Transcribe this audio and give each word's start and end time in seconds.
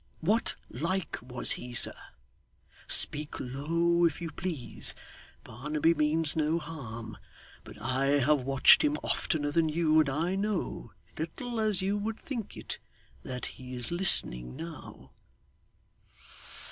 What 0.19 0.55
like 0.71 1.19
was 1.21 1.51
he, 1.51 1.75
sir? 1.75 1.93
Speak 2.87 3.39
low, 3.39 4.03
if 4.03 4.19
you 4.19 4.31
please. 4.31 4.95
Barnaby 5.43 5.93
means 5.93 6.35
no 6.35 6.57
harm, 6.57 7.19
but 7.63 7.79
I 7.79 8.05
have 8.17 8.41
watched 8.41 8.81
him 8.83 8.97
oftener 9.03 9.51
than 9.51 9.69
you, 9.69 9.99
and 9.99 10.09
I 10.09 10.33
know, 10.33 10.91
little 11.19 11.59
as 11.59 11.83
you 11.83 11.99
would 11.99 12.19
think 12.19 12.57
it, 12.57 12.79
that 13.21 13.45
he's 13.45 13.91
listening 13.91 14.55
now. 14.55 15.11